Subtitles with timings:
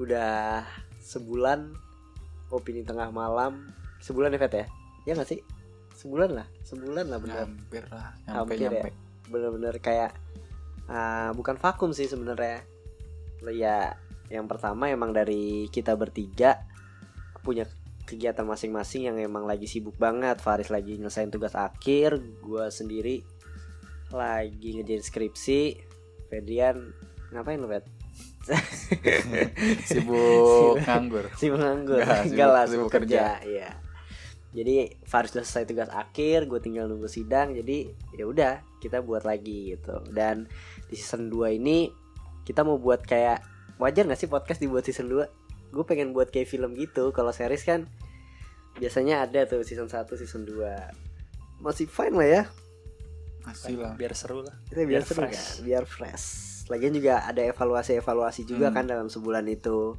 [0.00, 0.64] Udah
[1.02, 1.70] sebulan
[2.50, 3.68] Opini tengah malam
[4.02, 4.66] Sebulan ya Fet ya?
[5.04, 5.40] Ya gak sih?
[5.94, 8.70] Sebulan lah Sebulan lah bener Hampir lah, Hampir nyampe ya.
[8.70, 8.90] nyampe.
[9.30, 10.12] Bener-bener kayak
[10.90, 12.62] ah, Bukan vakum sih sebenarnya
[13.52, 13.94] Ya
[14.32, 16.64] yang pertama emang dari kita bertiga
[17.44, 17.68] Punya
[18.08, 23.20] kegiatan masing-masing yang emang lagi sibuk banget Faris lagi nyelesain tugas akhir Gua sendiri
[24.12, 25.60] lagi ngerjain skripsi
[26.30, 26.92] Fedrian
[27.34, 27.84] ngapain lu Fet?
[29.88, 31.26] Sibuk nganggur.
[31.36, 32.00] sibuk nganggur.
[32.00, 33.24] Enggak, enggak lah sibuk- sibuk sibuk kerja.
[33.44, 33.70] Iya.
[34.54, 39.26] Jadi Faris udah selesai tugas akhir gue tinggal nunggu sidang jadi ya udah kita buat
[39.26, 39.98] lagi gitu.
[40.14, 40.46] Dan
[40.86, 41.90] di season 2 ini
[42.46, 43.42] kita mau buat kayak
[43.82, 47.10] wajar gak sih podcast dibuat season 2 gue pengen buat kayak film gitu.
[47.10, 47.90] Kalau series kan
[48.78, 50.54] biasanya ada tuh season 1 season 2
[51.58, 52.42] masih fine lah ya.
[53.42, 53.98] Masih lah.
[53.98, 54.54] Biar seru lah.
[54.70, 55.34] Kita biar, Biar seru fresh.
[55.34, 55.64] kan?
[55.66, 56.26] Biar fresh
[56.72, 58.76] lagian juga ada evaluasi-evaluasi juga Hmm.
[58.76, 59.98] kan dalam sebulan itu.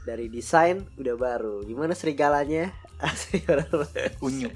[0.00, 1.62] Dari desain udah baru.
[1.62, 2.72] Gimana serigalanya.
[4.26, 4.48] Unyu.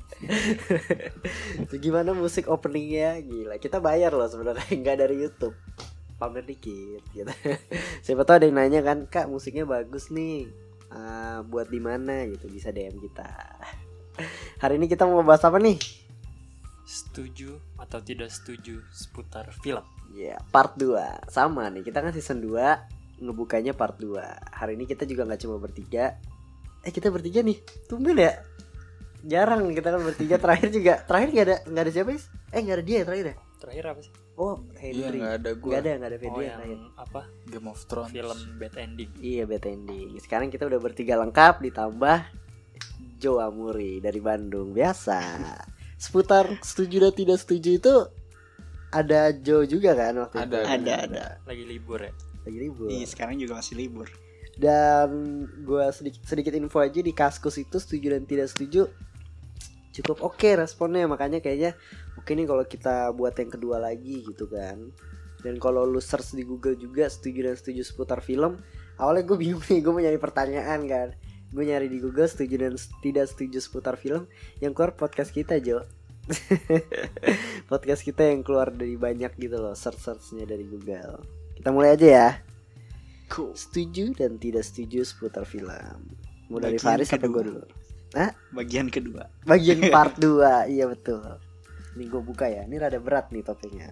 [1.85, 3.21] gimana musik openingnya?
[3.21, 4.65] Gila kita bayar loh sebenarnya.
[4.81, 5.55] Nggak dari YouTube.
[6.17, 7.29] Pamer dikit gitu.
[8.05, 10.49] Siapa tahu ada yang nanya kan kak musiknya bagus nih.
[10.95, 12.25] Ah, buat di mana?
[12.29, 13.27] Gitu bisa DM kita.
[14.63, 15.75] Hari ini kita mau bahas apa nih
[16.85, 19.81] Setuju atau tidak setuju seputar film
[20.13, 24.21] Ya, part 2 Sama nih, kita kan season 2 Ngebukanya part 2
[24.53, 26.21] Hari ini kita juga nggak cuma bertiga
[26.85, 27.57] Eh, kita bertiga nih
[27.89, 28.37] Tumben ya
[29.25, 32.29] Jarang kita kan bertiga Terakhir juga Terakhir nggak ada nggak ada siapa sih?
[32.53, 33.37] Eh, nggak ada dia ya terakhir ya?
[33.65, 34.13] Terakhir apa sih?
[34.35, 35.71] Oh, Iya Henry nggak ada gue.
[35.71, 37.21] Nggak ada, nggak ada Oh Fedrian yang terakhir apa?
[37.49, 38.13] Game of Thrones.
[38.13, 42.19] Film Bad Ending Iya, bad ending Sekarang kita udah bertiga lengkap Ditambah
[43.17, 45.19] Joe Amuri dari Bandung Biasa
[46.05, 47.95] Seputar setuju dan tidak setuju itu
[48.93, 50.69] Ada Joe juga kan waktu Ada, itu?
[50.69, 52.13] ada ada Lagi libur ya
[52.45, 54.13] Lagi libur iya sekarang juga masih libur
[54.55, 55.09] Dan
[55.65, 58.93] gue sedikit, sedikit info aja di Kaskus itu setuju dan tidak setuju
[59.95, 61.79] cukup oke responnya makanya kayaknya
[62.19, 64.91] oke nih kalau kita buat yang kedua lagi gitu kan.
[65.45, 68.57] Dan kalau lu search di Google juga setuju dan setuju seputar film,
[68.97, 71.09] awalnya gue bingung nih gue mau nyari pertanyaan kan.
[71.55, 74.27] Gue nyari di Google setuju dan tidak setuju seputar film
[74.59, 75.87] yang keluar podcast kita Jo.
[77.71, 81.23] podcast kita yang keluar dari banyak gitu loh search searchnya dari Google.
[81.55, 82.29] Kita mulai aja ya.
[83.31, 86.11] Setuju dan tidak setuju seputar film.
[86.51, 87.35] Mau dari Faris apa kedua.
[87.39, 87.65] gue dulu?
[88.55, 91.19] bagian kedua Bagian part 2 Iya betul
[91.99, 93.91] Ini gue buka ya Ini rada berat nih topiknya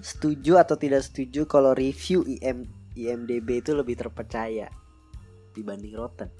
[0.00, 2.64] Setuju atau tidak setuju Kalau review IM,
[2.96, 4.72] IMDB itu lebih terpercaya
[5.58, 6.30] Dibanding Rotten.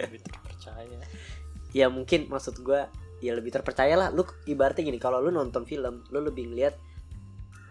[0.00, 0.98] Lebih terpercaya.
[1.76, 2.88] Ya mungkin maksud gue
[3.22, 4.08] Ya lebih terpercaya lah.
[4.10, 6.74] Lu ibaratnya gini Kalau lu nonton film Lu lebih ngeliat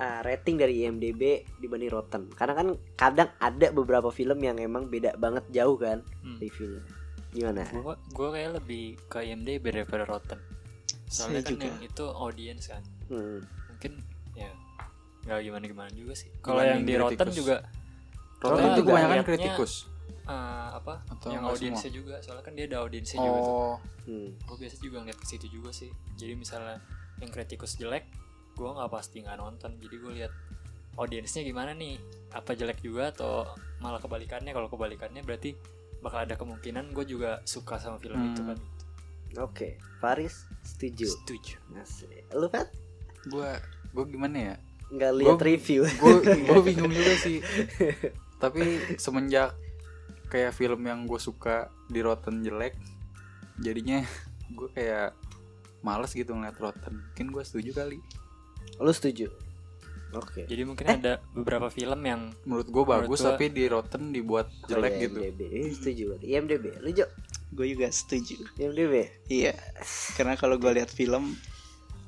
[0.01, 2.23] ah, rating dari IMDB dibanding Rotten.
[2.33, 2.67] Karena kan
[2.97, 6.41] kadang ada beberapa film yang emang beda banget jauh kan hmm.
[6.41, 6.81] reviewnya.
[7.31, 7.63] Gimana?
[7.69, 10.39] Gue gue kayak lebih ke IMDb daripada Rotten.
[11.11, 11.67] Soalnya Saya kan juga.
[11.67, 12.83] yang itu audience kan.
[13.11, 13.39] Hmm.
[13.75, 13.91] Mungkin
[14.33, 14.51] ya
[15.21, 16.33] nggak gimana-gimana juga sih.
[16.41, 17.55] Kalau Dibanding yang di Rotten juga
[18.41, 19.73] Rotten Rotten itu juga kebanyakan kritikus.
[20.23, 20.33] eh,
[20.71, 24.33] apa Atau yang audiensnya juga soalnya kan dia ada audiensnya juga tuh Oh, Hmm.
[24.33, 26.81] gue biasa juga ngeliat ke situ juga sih jadi misalnya
[27.17, 28.09] yang kritikus jelek
[28.51, 30.33] gue nggak pasti nggak nonton jadi gue lihat
[30.95, 32.01] audiensnya gimana nih
[32.31, 33.45] apa jelek juga atau
[33.77, 35.53] malah kebalikannya kalau kebalikannya berarti
[35.99, 38.29] bakal ada kemungkinan gue juga suka sama film Hmm.
[38.29, 38.57] itu kan
[39.39, 41.07] Oke, Faris setuju.
[41.07, 42.27] setuju Asik.
[42.31, 42.67] Lu Pat
[43.23, 43.49] gue
[43.87, 44.55] gue gimana ya?
[44.89, 45.87] nggak lihat review.
[45.87, 47.39] Gue gue bingung juga sih.
[48.41, 48.61] Tapi
[48.97, 49.53] semenjak
[50.27, 51.55] kayak film yang gue suka
[51.85, 52.73] di Rotten jelek,
[53.55, 54.01] jadinya
[54.57, 55.13] gue kayak
[55.79, 57.05] males gitu ngeliat Rotten.
[57.07, 57.97] Mungkin gue setuju kali.
[58.77, 59.29] Lu setuju?
[60.11, 60.43] Oke.
[60.43, 60.97] jadi mungkin Eh.
[60.97, 65.01] ada beberapa film yang Menurut gue bagus gua- tapi di Rotten dibuat Oh, jelek iya,
[65.01, 65.17] gitu.
[65.21, 65.41] IMDb.
[65.71, 66.03] Setuju.
[66.19, 66.65] IMDb.
[66.79, 67.07] Lu Jo?
[67.49, 69.07] gue juga setuju IMDb.
[69.27, 69.51] iya
[70.13, 71.35] karena kalau gue lihat film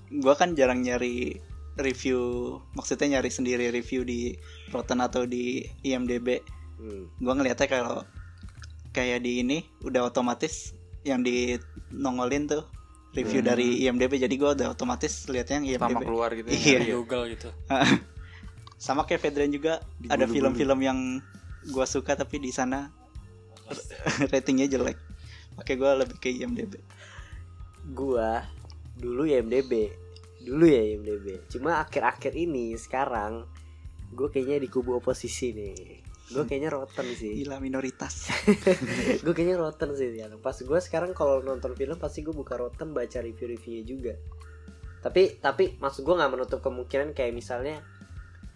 [0.09, 1.35] gue kan jarang nyari
[1.75, 2.19] review
[2.73, 4.33] maksudnya nyari sendiri review di
[4.69, 6.41] Rotten atau di IMDb
[6.73, 7.05] Hmm.
[7.15, 8.01] gue ngeliatnya kalau
[8.91, 11.55] kayak di ini udah otomatis yang di
[11.89, 12.65] nongolin tuh
[13.13, 13.49] review Hmm.
[13.49, 16.49] dari IMDb jadi gue udah otomatis lihatnya yang IMDb keluar gitu.
[16.49, 16.79] Iya.
[16.81, 16.93] ya.
[16.97, 17.49] Google gitu
[18.75, 19.79] sama kayak Fedrian juga
[20.11, 20.33] ada Digulu-gulu.
[20.35, 20.99] film-film yang
[21.71, 22.91] gua suka tapi di sana
[24.33, 24.99] ratingnya jelek
[25.55, 26.83] Oke gua lebih ke IMDb
[27.95, 28.43] gua
[28.93, 29.87] dulu ya IMDb
[30.43, 33.47] dulu ya IMDb cuma akhir-akhir ini sekarang
[34.13, 36.05] gue kayaknya di kubu oposisi nih.
[36.31, 37.43] Gue kayaknya rotten sih.
[37.43, 38.31] Gila minoritas.
[39.25, 42.95] Gue kayaknya rotten sih ya pas gue sekarang kalau nonton film pasti gue buka rotten
[42.95, 44.13] baca review-reviewnya juga.
[45.03, 47.83] Tapi tapi maksud gue nggak menutup kemungkinan kayak misalnya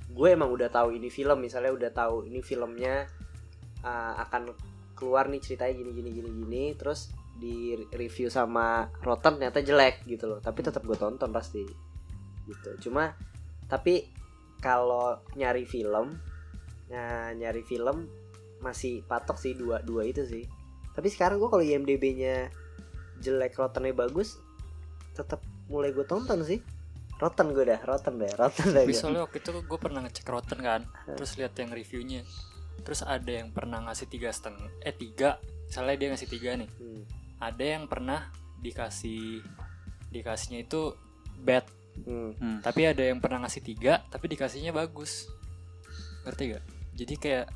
[0.08, 3.06] gue emang udah tahu ini film misalnya udah tahu ini filmnya
[3.84, 4.56] uh, akan
[4.96, 6.64] keluar nih ceritanya gini gini gini gini.
[6.80, 10.40] Terus di review sama rotten ternyata jelek gitu loh.
[10.42, 11.64] Tapi tetap gue tonton pasti
[12.50, 12.90] gitu.
[12.90, 13.14] Cuma
[13.68, 14.10] tapi
[14.58, 16.18] kalau nyari film
[16.90, 18.08] nah, nyari film
[18.58, 20.44] masih patok sih dua dua itu sih.
[20.98, 22.50] Tapi sekarang gue kalau IMDb-nya
[23.22, 24.42] jelek rottennya bagus
[25.14, 26.62] tetap mulai gue tonton sih.
[27.18, 30.86] Rotten gue dah rotten deh rotten deh soalnya waktu itu gue pernah ngecek Rotten kan
[31.18, 32.22] Terus lihat yang reviewnya.
[32.86, 35.42] Terus ada yang pernah ngasih tiga setengah Eh tiga.
[35.68, 36.70] Misalnya dia ngasih tiga nih.
[36.78, 37.04] Hmm.
[37.40, 39.42] Ada yang pernah dikasih
[40.08, 40.94] Dikasihnya itu
[41.38, 41.66] bad
[41.98, 42.30] Hmm.
[42.36, 42.60] Hmm.
[42.60, 45.26] Tapi ada yang pernah ngasih tiga Tapi dikasihnya bagus
[46.24, 46.64] Ngerti gak?
[46.94, 47.48] Jadi kayak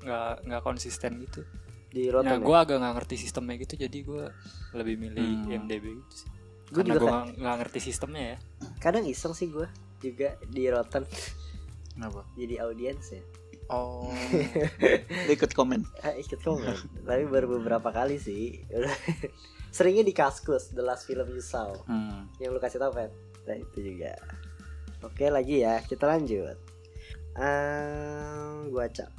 [0.00, 1.40] nggak nggak konsisten gitu.
[1.88, 2.44] di Nah rotten ya?
[2.44, 4.24] gue agak nggak ngerti sistemnya gitu Jadi gue
[4.74, 5.48] lebih milih Hmm.
[5.48, 6.30] IMDb gitu sih
[6.66, 8.38] Gua Karena juga gue kan- nggak- nggak ngerti sistemnya ya
[8.76, 9.66] kadang iseng sih gue
[9.98, 11.04] juga di rotten
[11.88, 12.20] Kenapa?
[12.34, 13.22] jadi audiens ya
[13.72, 14.12] Oh.
[15.34, 15.88] Ikut komen.
[16.04, 16.76] Ah, ikut komen.
[17.08, 18.60] Tapi baru beberapa kali sih.
[19.74, 21.72] Seringnya di kaskus the last film you saw.
[21.88, 22.28] Hmm.
[22.38, 23.10] yang lu kasih tau Pet
[23.44, 24.16] nah itu juga.
[25.04, 25.80] Oke lagi ya.
[25.84, 26.56] Kita lanjut.
[27.36, 29.10] Ehm, gua cak.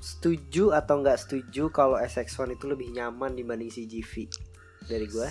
[0.00, 4.28] Setuju atau nggak setuju kalau SX1 itu lebih nyaman dibanding CGV
[4.88, 5.28] dari gua?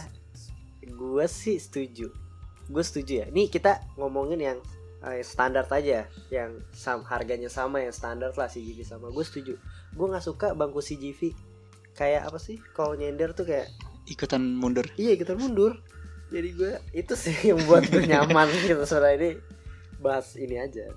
[0.93, 2.09] Gua sih setuju.
[2.69, 3.27] Gue setuju ya.
[3.33, 4.57] Nih kita ngomongin yang
[5.05, 6.07] eh, standar aja.
[6.31, 9.11] Yang sam harganya sama yang standar lah CGV sama.
[9.11, 9.53] Gue setuju.
[9.95, 11.33] Gue nggak suka bangku CGV
[11.95, 12.59] kayak apa sih?
[12.75, 13.71] Kalau nyender tuh kayak
[14.09, 14.85] ikutan mundur.
[14.99, 15.79] Iya kita mundur.
[16.29, 19.29] Jadi gue itu sih yang buat gue nyaman gitu Soalnya ini
[19.99, 20.89] bahas ini aja.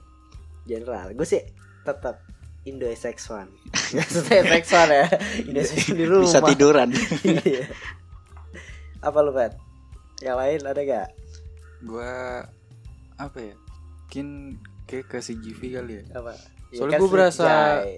[0.66, 1.10] General.
[1.14, 1.42] Gue sih
[1.82, 2.22] tetap
[2.62, 3.50] Indo SX1
[3.98, 5.06] Maksudnya SX1 ya.
[5.50, 6.26] Indo SX1 di rumah.
[6.30, 6.88] Bisa tiduran.
[7.26, 7.66] Iya.
[9.02, 9.58] Apa lu Pat?
[10.22, 11.08] Yang lain ada gak?
[11.82, 12.46] Gua
[13.18, 13.54] apa ya?
[14.12, 16.02] Mungkin kayak ke CGV kali ya.
[16.14, 16.36] Apa?
[16.68, 17.94] Ya Soalnya kan gua Slip berasa- Jai.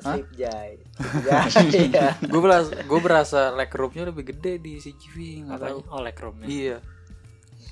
[0.00, 0.70] Slip Jai
[1.52, 2.08] Jai ya.
[2.32, 5.78] gue berasa gue berasa like roomnya lebih gede di CGV nggak tahu?
[5.86, 6.76] Oh Lightroom-nya iya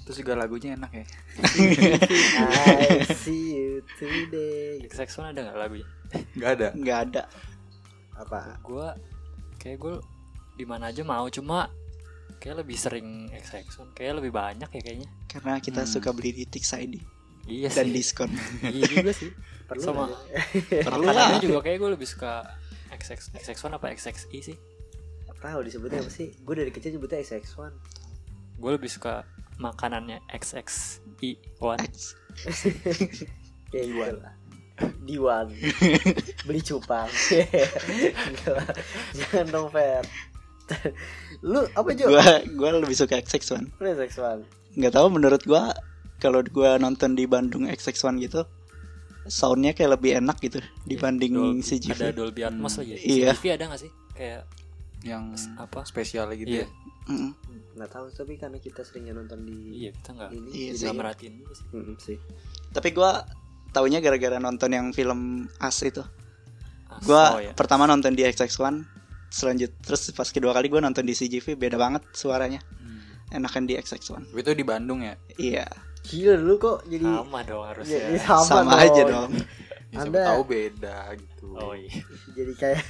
[0.04, 1.04] terus juga lagunya enak ya
[3.00, 5.88] I see you today XX1 ada nggak lagunya?
[6.34, 7.22] nggak ada nggak ada
[8.14, 8.60] Apa?
[8.60, 8.86] Gue
[9.56, 9.94] kayak gue
[10.54, 11.72] di mana aja mau cuma
[12.36, 15.08] kayak lebih sering XX1 kayak lebih banyak ya kayaknya.
[15.26, 15.90] karena kita Hmm.
[15.90, 17.00] suka beli di Tix ID
[17.48, 17.94] Iya dan sih.
[17.96, 18.30] diskon
[18.76, 19.32] iya juga sih.
[19.68, 20.04] Perlu Sama
[20.86, 22.44] perlu lah juga kayak gue lebih suka
[22.92, 24.56] XX XX1 apa XXI sih?
[25.38, 26.34] tahu disebutnya apa sih?
[26.42, 27.70] Gue dari kecil nyebutnya SX1
[28.58, 29.22] Gue lebih suka
[29.62, 31.62] makanannya XXI1.
[31.62, 32.18] X.
[33.70, 34.34] Kayak gitu lah
[35.02, 35.50] Diwan
[36.46, 37.10] Beli cupang.
[39.14, 40.06] Jangan dong Fer
[41.42, 42.12] Lu apa Jo?
[42.12, 44.42] gua gua lebih suka XX1 Lu SX1
[44.78, 45.74] nggak tahu menurut gua
[46.18, 48.42] kalau gua nonton di Bandung XX1 gitu
[49.24, 52.92] soundnya kayak lebih enak gitu dibanding Dolby- CGV Ada Dolby Atmos Hmm, lagi.
[52.98, 53.32] iya.
[53.32, 53.90] CGV ada gak sih?
[54.10, 54.42] Kayak
[55.00, 55.84] yang apa?
[55.84, 56.64] spesial gitu Iya.
[56.64, 56.68] ya
[57.08, 57.32] Mm-mm.
[57.72, 61.34] Nggak tahu tapi karena kita seringnya nonton di Iya kita nggak ini Iya nggak merhatiin
[61.36, 61.66] juga sih.
[61.70, 62.18] Mm-mm sih
[62.68, 63.24] tapi gua
[63.68, 65.20] taunya gara-gara nonton yang film
[65.56, 66.00] As itu
[67.00, 67.52] gua oh, ya.
[67.52, 68.84] pertama nonton di XX1
[69.28, 73.38] selanjut terus pas kedua kali gua nonton di CGV beda banget suaranya Hmm.
[73.38, 75.68] enakan di XX1 itu di Bandung ya iya
[76.08, 78.00] Gila dulu kok jadi sama dong jadi harusnya.
[78.18, 79.44] sama, sama aja dong ya,
[79.88, 81.90] siapa Anda- tahu beda gitu Oh iya.
[82.32, 82.80] Jadi kayak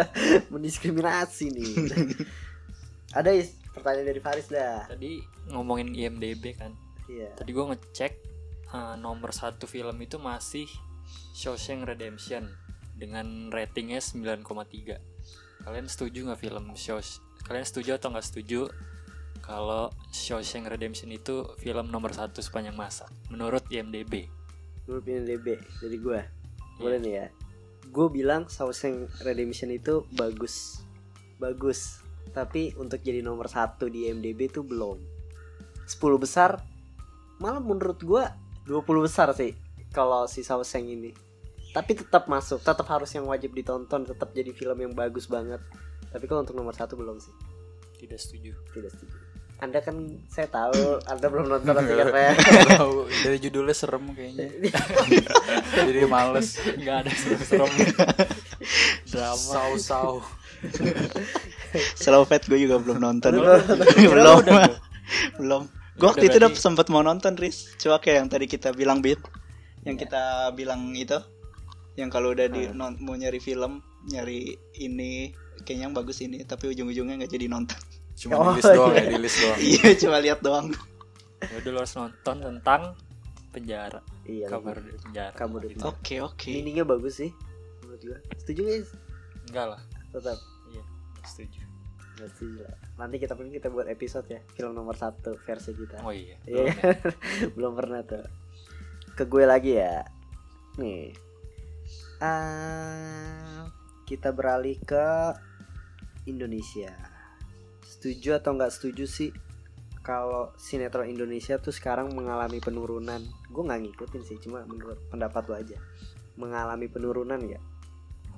[0.52, 1.72] mendiskriminasi nih
[3.18, 6.72] Ada is pertanyaan dari Faris dah Tadi ngomongin IMDb kan.
[7.08, 8.12] Iya Tadi gue ngecek
[8.68, 10.68] eh, nomor satu film itu masih
[11.36, 12.48] Shawshank Redemption
[12.94, 14.44] dengan ratingnya 9,3.
[15.62, 17.18] Kalian setuju nggak film Shaws?
[17.42, 18.70] Kalian setuju atau nggak setuju
[19.42, 24.30] kalau Shawshank Redemption itu film nomor satu sepanjang masa menurut IMDb?
[24.86, 26.80] Menurut IMDb dari gue Iya.
[26.80, 27.26] Boleh nih ya?
[27.90, 30.80] Gue bilang Shawshank Redemption itu bagus.
[31.36, 32.00] Bagus.
[32.32, 34.96] Tapi untuk jadi nomor satu di IMDb itu belum.
[35.84, 36.62] 10 besar
[37.42, 38.22] Malah menurut gue
[38.70, 39.52] 20 besar sih
[39.90, 41.10] Kalau si Shawshank ini.
[41.74, 45.58] Tapi tetap masuk Tetap harus yang wajib ditonton Tetap jadi film yang bagus banget.
[46.08, 47.34] Tapi kalau untuk nomor satu belum sih.
[47.98, 48.54] Tidak setuju.
[48.72, 49.21] Tidak setuju
[49.62, 49.94] anda kan
[50.26, 52.10] saya tahu anda belum nonton tapi kan
[52.82, 54.50] Tahu dari judulnya serem kayaknya.
[55.86, 56.58] Jadi males.
[56.58, 57.70] nggak ada serem
[59.06, 60.18] drama Sau-sau.
[61.94, 63.38] Slow Fat gue juga belum nonton.
[63.38, 64.42] Belum
[65.38, 65.62] belum.
[65.94, 67.78] Gue waktu itu udah sempet mau nonton, Riz.
[67.78, 69.22] Coba kayak yang tadi kita bilang, Bit.
[69.86, 71.22] Yang kita bilang itu.
[71.94, 75.30] Yang kalau udah di non- mau nyari film, nyari ini
[75.62, 77.78] kayaknya yang bagus ini, tapi ujung-ujungnya nggak jadi nonton.
[78.16, 79.00] Cuma Oh, di list doang iya.
[79.00, 79.58] ya, di list doang.
[79.72, 80.66] Iya, cuma lihat doang.
[81.42, 82.82] ya udah lo harus nonton tentang
[83.50, 85.84] penjara iya kabar dari penjara Kabar dari Gitu.
[85.84, 86.48] Oke, oke.
[86.48, 87.34] meaningnya bagus sih
[87.82, 88.88] menurut gua setuju guys
[89.50, 90.38] enggak lah tetap
[90.70, 90.82] iya
[91.26, 91.60] setuju
[92.22, 92.78] setuju lah.
[92.96, 96.62] nanti kita pengen kita buat episode ya film nomor satu versi kita oh iya Iya
[96.62, 96.94] belum ya.
[97.58, 98.24] belum pernah tuh.
[99.12, 100.06] Ke gue lagi ya.
[100.78, 101.10] Nih.
[102.16, 103.66] Ah,
[104.06, 105.34] kita beralih ke
[106.24, 106.94] Indonesia.
[108.02, 109.30] Setuju atau nggak setuju sih
[110.02, 113.22] kalau sinetron Indonesia tuh sekarang mengalami penurunan?
[113.46, 115.78] Gue nggak ngikutin sih, cuma menurut pendapat lo aja.
[116.34, 117.62] Mengalami penurunan ya?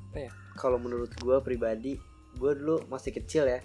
[0.04, 1.96] apa ya Kalau menurut gue pribadi,
[2.36, 3.64] gue dulu masih kecil ya,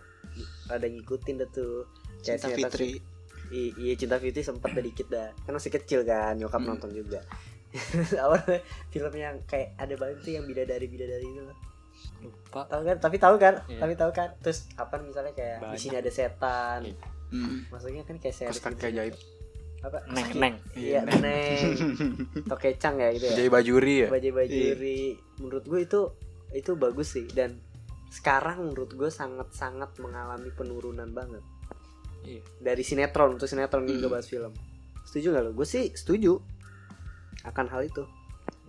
[0.65, 1.83] ada ngikutin dah tuh.
[2.23, 2.89] Kayak Cinta sinetron- Fitri.
[3.49, 6.69] I- iya cinta Fitri sempet ada dikit dah kan masih kecil kan nyokap Hmm.
[6.69, 7.17] nonton juga
[8.21, 8.61] awalnya
[8.93, 11.57] film yang kayak ada banget tuh yang bidadari bidadari itu loh
[12.21, 13.79] lupa tahu kan tapi tahu kan Iya.
[13.79, 15.79] tapi tahu kan terus apa misalnya kayak di Banyak.
[15.79, 16.95] sini ada setan Iya.
[17.29, 17.59] Hmm.
[17.67, 18.87] maksudnya kan kayak series Terus gitu.
[18.89, 19.15] ajaib.
[19.79, 21.21] apa neng neng iya Neng.
[21.21, 21.71] neng
[22.51, 24.07] tokecang ya gitu ya Jadi bajuri ya.
[24.09, 25.01] baju bajuri
[25.37, 26.01] menurut gue itu
[26.51, 27.55] itu bagus sih dan
[28.09, 31.39] sekarang menurut gue sangat sangat mengalami penurunan banget
[32.21, 33.95] iya dari sinetron untuk sinetron Hmm.
[33.95, 34.51] juga bahas film
[35.01, 36.35] setuju nggak lo gue sih setuju
[37.45, 38.03] akan hal itu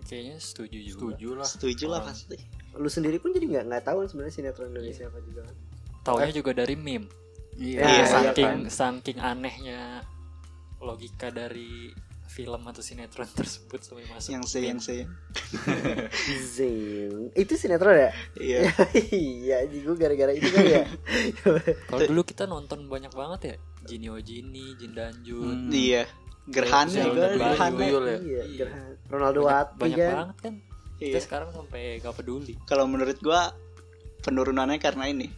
[0.03, 1.47] kayaknya setuju juga Setuju lah.
[1.47, 2.37] Setuju lah pasti.
[2.73, 5.57] Lu sendiri pun jadi nggak nggak tahu kan sebenarnya sinetron Indonesia apa juga kan
[6.03, 7.09] taunya juga dari meme
[7.53, 7.77] Iya.
[7.77, 8.71] Iya, Iya, iya saking kan.
[8.71, 9.81] saking anehnya
[10.79, 11.93] logika dari
[12.25, 14.97] film atau sinetron tersebut sampai masuk Yang se, yang se.
[16.47, 18.59] Zing itu sinetron ya Iya.
[19.13, 20.85] iya jadi gue gara-gara itu kan ya
[21.91, 25.73] kalau dulu kita nonton banyak banget ya Jinio Jini Jin Danjun Hmm.
[25.73, 26.05] Iya.
[26.47, 27.37] Gerhana Iya.
[27.37, 27.79] Gerhana.
[27.79, 27.91] Ya?
[28.17, 28.43] iya Iya.
[28.57, 28.95] Gerhana.
[29.07, 30.55] Ronaldo banyak, Wati banyak kan banget kan
[31.01, 31.21] kita Iya.
[31.25, 33.57] sekarang sampai gak peduli Kalau menurut gua
[34.21, 35.33] penurunannya karena ini.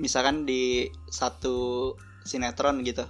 [0.00, 1.92] Misalkan di satu
[2.24, 3.04] sinetron gitu.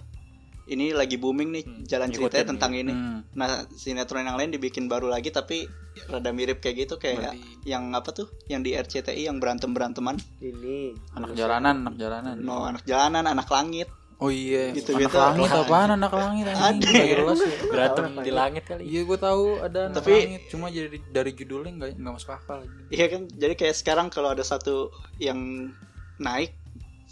[0.64, 2.88] Ini lagi booming nih Hmm, jalan ceritanya tentang ini.
[2.92, 3.20] Hmm.
[3.36, 5.68] Nah, sinetron yang lain dibikin baru lagi tapi
[6.08, 8.26] rada mirip kayak gitu kayak Berarti yang apa tuh?
[8.48, 10.16] Yang di RCTI yang berantem-beranteman.
[10.40, 12.36] ini anak jalanan, anak jalanan.
[12.40, 13.86] No, anak jalanan, anak langit.
[14.16, 15.10] Oh iya, Gitu-gitu.
[15.10, 16.62] anak langit apaan anak langit anjing?
[16.80, 16.86] Ada.
[16.86, 17.56] Nggak jelas ya.
[17.66, 21.72] berantem di langit kali Iya gue tahu ada anak Tapi- langit, cuma jadi dari judulnya
[21.74, 22.58] nggak nggak masuk akal.
[22.88, 23.22] Iya kan?
[23.28, 25.70] Jadi kayak sekarang kalau ada satu yang
[26.16, 26.54] naik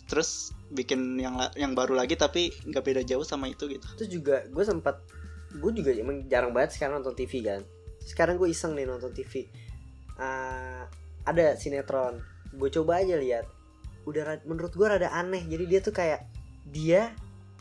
[0.05, 3.87] terus bikin yang yang baru lagi tapi nggak beda jauh sama itu gitu.
[3.97, 5.01] terus juga gue sempat
[5.53, 7.61] gue juga emang jarang banget sekarang nonton TV kan
[7.99, 9.49] sekarang gue iseng nih nonton TV
[10.15, 10.85] Ah,
[11.25, 12.21] ada sinetron
[12.53, 13.49] gue coba aja lihat
[14.05, 16.29] udah menurut gue rada aneh jadi dia tuh kayak
[16.67, 17.13] dia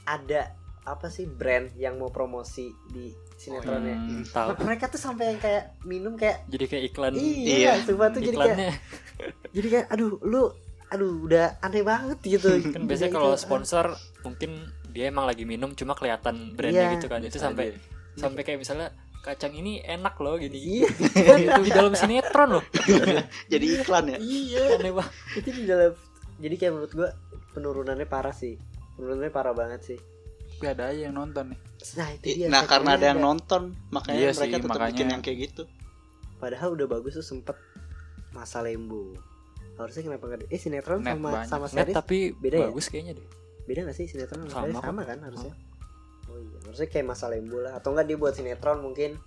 [0.05, 3.97] ada apa sih brand yang mau promosi di sinetronnya?
[3.97, 4.23] Hmm.
[4.25, 4.49] tahu.
[4.65, 7.13] Mereka tuh sampai yang kayak minum kayak jadi kayak iklan.
[7.17, 7.85] Iya, Iya.
[7.85, 8.57] tuh jadi kayak
[9.55, 10.49] jadi kayak aduh lu
[10.91, 12.49] aduh udah aneh banget gitu.
[12.73, 13.85] Kan biasanya kalau kayak, sponsor
[14.25, 14.51] mungkin
[14.91, 16.93] dia emang lagi minum cuma kelihatan brandnya Iya.
[16.97, 17.21] gitu kan.
[17.21, 17.79] Itu sampai aja.
[18.17, 18.89] sampai kayak misalnya
[19.21, 20.81] kacang ini enak loh gini.
[20.81, 20.89] Iya.
[21.37, 22.65] Itu di dalam sinetron loh.
[23.53, 24.17] Jadi iklan ya.
[24.17, 24.81] iya.
[24.81, 25.13] Aneh banget.
[25.37, 25.93] Itu di dalam
[26.41, 27.09] jadi kayak menurut gua
[27.53, 28.57] penurunannya parah sih
[29.01, 29.99] penurunannya parah banget sih.
[30.53, 31.59] Tapi ada aja yang nonton nih.
[31.91, 34.89] nah itu dia Nah, karena ada yang nonton, makanya Iya mereka sih, tetap makanya.
[34.93, 35.63] bikin yang kayak gitu.
[36.37, 37.57] padahal udah bagus tuh sempet
[38.31, 39.13] masa lembu.
[39.75, 41.47] Harusnya kenapa nggak ada- eh sinetron Net sama banyak.
[41.47, 41.95] sama Net series?
[41.95, 42.61] tapi beda ya?
[42.67, 43.27] bagus kayaknya deh.
[43.63, 44.45] Beda gak sih sinetron?
[44.45, 44.69] Sama.
[44.69, 45.53] Sama sama kan harusnya?
[46.27, 47.73] Oh iya harusnya kayak masa lembu lah.
[47.75, 49.17] Atau enggak dia buat sinetron mungkin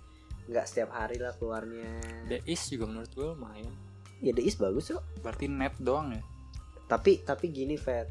[0.45, 1.87] nggak setiap hari lah keluarnya.
[2.27, 3.71] The Is juga menurut gue lumayan.
[4.19, 5.03] Ya The Is bagus kok.
[5.19, 6.23] Berarti net doang ya.
[6.85, 8.05] tapi tapi gini Fat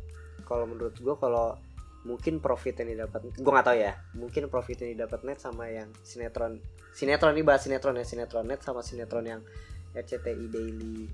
[0.45, 1.57] kalau menurut gua kalau
[2.03, 5.89] mungkin profit yang didapat gua nggak tahu ya mungkin profit yang didapat net sama yang
[6.01, 6.61] sinetron
[6.91, 9.41] sinetron ini bahas sinetron ya sinetron net sama sinetron yang
[9.93, 11.09] RCTI daily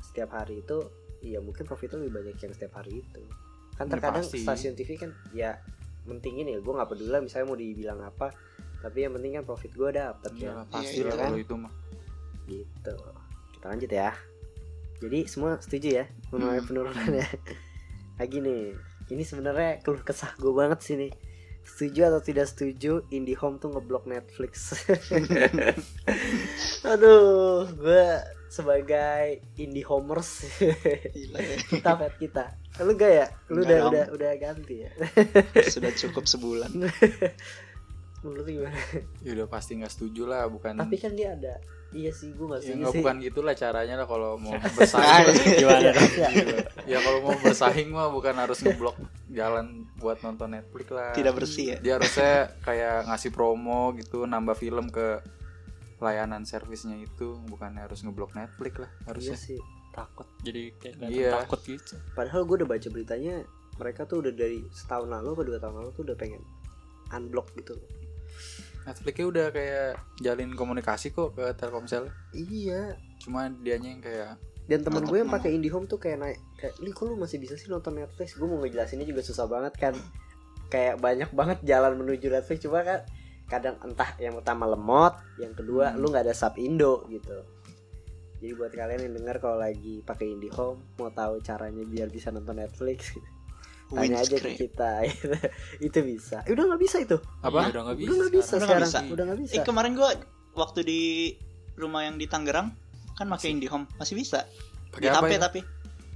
[0.00, 0.80] setiap hari itu
[1.20, 3.20] iya mungkin profitnya lebih banyak yang setiap hari itu
[3.74, 4.40] kan Ya, terkadang pasti.
[4.40, 5.58] stasiun TV kan ya
[6.04, 8.28] mentingin ya gua nggak peduli lah misalnya mau dibilang apa
[8.80, 11.28] tapi yang penting kan profit gua dapet Iya, ya pasti iya lah kan?
[11.28, 11.72] kalau itu mah.
[12.44, 12.94] gitu
[13.50, 14.10] kita lanjut ya
[15.00, 16.66] jadi semua setuju ya mengenai Hmm.
[16.66, 17.28] penurunan ya
[18.18, 18.74] lagi nih
[19.12, 21.12] ini sebenarnya keluh kesah gue banget sih nih.
[21.64, 24.76] Setuju atau tidak setuju IndiHome tuh ngeblok Netflix.
[26.92, 28.06] Aduh gue
[28.52, 30.46] sebagai indie homers
[31.10, 31.56] Gila ya.
[31.66, 32.44] kita pet kita.
[32.84, 33.26] Lu gak ya?
[33.50, 34.92] Lu udah udah udah ganti ya?
[35.66, 36.70] Sudah cukup sebulan.
[38.24, 38.80] menurut lu gimana?
[39.20, 41.60] Ya udah pasti nggak setuju lah bukan tapi kan dia ada
[41.94, 42.98] iya sih gue gak ya setuju nggak sih.
[43.00, 45.26] bukan gitulah caranya lah kalau mau bersaing.
[45.56, 45.90] Gimana?
[45.94, 45.94] Ya,
[46.84, 48.98] ya kalau mau bersaing mah bukan harus ngeblok
[49.30, 51.14] jalan buat nonton Netflix lah.
[51.14, 51.76] Tidak bersih ya.
[51.78, 55.22] dia harusnya kayak ngasih promo gitu nambah film ke
[55.98, 57.38] layanan servisnya itu.
[57.46, 59.58] Bukan harus ngeblok Netflix lah iya harusnya sih
[59.90, 60.26] takut.
[60.42, 61.30] Jadi kayak Iya.
[61.40, 61.94] takut gitu.
[62.12, 65.90] Padahal gue udah baca beritanya mereka tuh udah dari setahun lalu atau dua tahun lalu
[65.92, 66.42] tuh udah pengen
[67.10, 67.78] unblock gitu
[68.84, 69.88] Netflixnya udah kayak
[70.20, 72.12] jalin komunikasi kok ke Telkomsel.
[72.36, 72.96] Iya.
[73.20, 74.30] Cuma dianya yang kayak
[74.64, 77.52] dan temen gue yang pakai IndiHome tuh kayak naik kayak li kok lu masih bisa
[77.56, 78.36] sih nonton Netflix?
[78.36, 79.94] Gue mau ngejelasinnya juga susah banget kan.
[80.72, 82.64] Kayak banyak banget jalan menuju Netflix.
[82.64, 83.04] Cuma kan
[83.44, 86.00] kadang entah yang pertama lemot yang kedua Hmm.
[86.00, 87.44] lu nggak ada sub Indo gitu.
[88.40, 92.60] Jadi buat kalian yang dengar kalau lagi pakai IndiHome mau tahu caranya biar bisa nonton
[92.60, 93.16] Netflix
[93.86, 94.92] tanya aja ke kita
[95.86, 98.52] itu bisa Eh, udah nggak bisa itu apa Iya, udah nggak bisa udah nggak bisa
[98.54, 99.00] Udah nggak sekarang bisa.
[99.10, 100.10] udah nggak bisa Eh kemarin gua
[100.54, 101.00] waktu di
[101.74, 102.68] rumah yang di Tangerang
[103.12, 104.46] kan pakai IndiHome masih bisa.
[104.90, 105.42] Di pakai apa HP itu?
[105.42, 105.60] tapi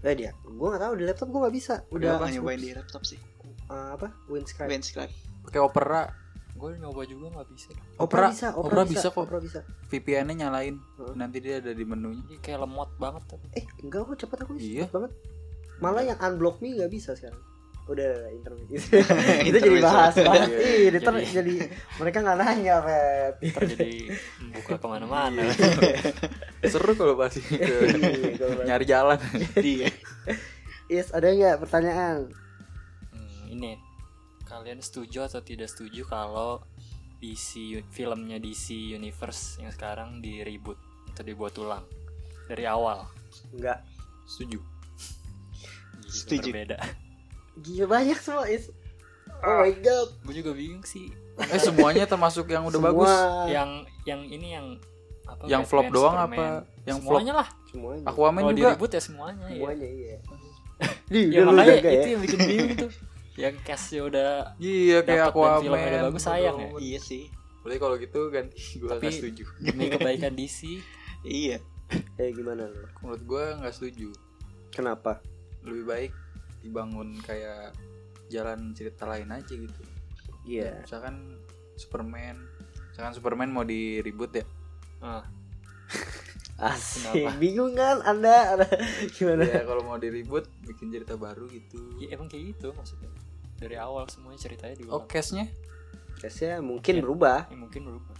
[0.00, 3.02] eh dia gue nggak tahu di laptop gue nggak bisa udah udah nyobain di laptop
[3.02, 3.18] sih.
[3.68, 5.10] eh, apa Windscribe Windscreen.
[5.42, 6.02] pakai Opera
[6.52, 7.70] gue nyoba juga nggak bisa.
[7.70, 9.22] Opera Opera- bisa, Opera Opera, bisa bisa, kok.
[9.24, 9.60] Opera bisa.
[9.88, 11.14] VPN-nya nyalain Heeh.
[11.14, 14.82] nanti dia ada di menunya kayak lemot banget tapi Eh, enggak kok cepet aku Iya.
[14.82, 15.12] cepet banget.
[15.78, 17.38] Malah yang unblock me nggak bisa sekarang.
[17.88, 18.68] Udah internet.
[19.48, 20.48] itu jadi bahas banget.
[20.52, 20.92] Iya.
[20.92, 21.54] Ih, ntar Jadi- jadi
[21.96, 23.34] mereka nggak nanya, Pet.
[23.48, 24.12] terjadi
[24.54, 25.42] buka ke mana-mana
[26.72, 27.34] seru kalau Iya, bahas.
[28.62, 29.18] nyari jalan
[29.56, 29.88] Iya.
[30.86, 32.28] Yes, ada nggak pertanyaan?
[33.08, 33.80] Hmm, ini
[34.44, 36.60] kalian setuju atau tidak setuju kalau
[37.18, 37.56] DC
[37.88, 40.76] filmnya DC Universe yang sekarang di reboot
[41.08, 41.84] atau dibuat ulang
[42.46, 43.04] dari awal
[43.50, 43.80] Enggak.
[44.24, 44.60] setuju
[46.04, 46.48] Setuju.
[46.48, 46.76] berbeda
[47.58, 48.70] Gila banyak semua, Is.
[49.38, 50.08] Oh my god.
[50.20, 52.90] gue juga bingung sih eh semuanya termasuk yang udah Semua.
[52.90, 53.12] bagus
[53.48, 53.70] yang
[54.02, 54.66] yang ini yang
[55.22, 56.26] apa yang Batman, flop doang Superman.
[56.26, 56.44] apa
[56.82, 58.02] yang flop semuanya lah semuanya.
[58.02, 60.16] Aquaman kalau di juga reboot ya semuanya ya semuanya iya.
[61.14, 62.10] ya Dia lu makanya jaga itu ya.
[62.10, 62.90] yang bikin bingung tuh
[63.46, 66.68] yang castnya udah iya kayak Dapet dan filmnya Aquaman udah bagus, sayang ya.
[66.82, 67.24] Iya sih.
[67.62, 70.58] Berarti kalau gitu ganti gue Tapi- nggak setuju demi kebaikan DC
[71.22, 71.56] Iya.
[72.16, 72.82] Eh gimana lu?
[72.98, 74.10] menurut gue nggak setuju
[74.68, 75.22] Kenapa?
[75.60, 76.10] lebih baik
[76.60, 77.72] dibangun kayak
[78.28, 79.82] jalan cerita lain aja gitu
[80.42, 80.80] Iya.
[80.80, 81.36] misalkan
[81.74, 82.36] Superman
[82.88, 84.44] misalkan Superman mau di reboot ya
[85.00, 85.24] ah,
[86.58, 87.06] Asik.
[87.14, 87.38] Kenapa?
[87.38, 88.58] Bingung kan Anda?
[88.58, 88.66] Ada
[89.14, 89.46] gimana?
[89.46, 93.06] ya kalau mau di reboot bikin cerita baru gitu ya emang kayak gitu maksudnya
[93.54, 95.46] dari awal semuanya ceritanya di oh case-nya
[96.18, 97.02] Case-nya mungkin Iya.
[97.02, 97.38] berubah.
[97.46, 98.16] ya, mungkin berubah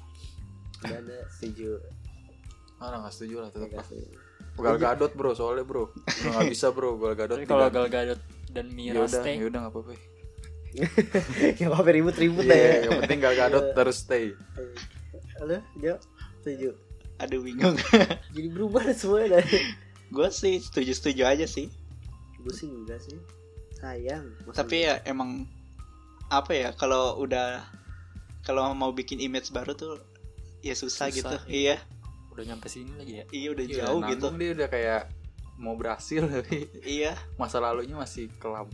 [0.79, 1.83] Enggak ada setuju.
[2.79, 4.15] ah nggak setuju lah tetap setuju.
[4.59, 7.71] Gal Gadot bro soalnya bro nggak bisa bro Gal Gadot kalau.
[7.71, 9.93] Gal Gadot dan ya Mira udah stay ya udah nggak apa-apa
[11.61, 12.75] Yang apa ribut-ribut Iya, ya.
[12.87, 14.35] yang penting Gal Gadot terus stay
[15.39, 15.95] Halo, Jo.
[16.41, 16.75] Setuju.
[17.19, 17.79] Aduh bingung.
[18.35, 19.71] Jadi berubah semua dari
[20.09, 21.71] gue sih setuju-setuju aja sih.
[22.39, 23.15] gue sih enggak sih.
[23.75, 24.35] Sayang.
[24.51, 25.47] Tapi ya emang
[26.27, 27.63] apa ya kalau udah
[28.43, 30.03] kalau mau bikin image baru tuh
[30.59, 31.37] ya susah, Susah, gitu.
[31.47, 31.75] iya.
[31.75, 31.77] Iya.
[32.39, 33.25] Udah nyampe sini lagi ya?
[33.35, 34.27] Iya udah Iya, jauh gitu.
[34.39, 35.03] dia udah kayak
[35.59, 37.19] mau berhasil tapi Iya.
[37.35, 38.71] masa lalunya masih kelam.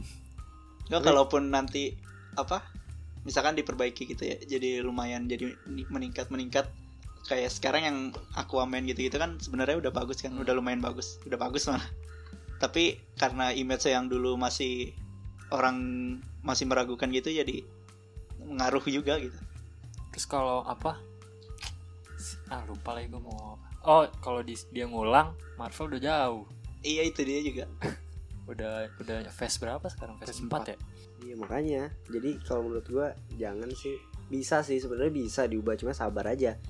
[0.92, 1.96] Nggak, kalaupun nanti
[2.36, 2.60] apa
[3.24, 5.56] misalkan diperbaiki gitu ya jadi lumayan jadi
[5.88, 6.68] meningkat meningkat
[7.24, 7.98] kayak sekarang yang
[8.36, 11.88] Aquaman gitu gitu kan sebenarnya udah bagus kan udah lumayan bagus udah bagus malah.
[12.60, 14.92] Tapi karena image yang dulu masih
[15.48, 15.76] orang
[16.44, 17.64] masih meragukan gitu jadi
[18.44, 19.36] mengaruh juga gitu.
[20.12, 21.00] Terus kalau apa
[22.54, 26.44] ah lupa lagi gue mau apa oh kalau di- dia ngulang Marvel udah jauh
[26.80, 27.64] iya itu dia juga
[28.50, 30.78] udah udah phase berapa sekarang phase Phase 4 ya
[31.24, 31.88] Iya makanya.
[32.12, 33.96] Jadi kalau menurut gua jangan sih.
[34.28, 36.60] Bisa sih sebenarnya bisa diubah cuma sabar aja.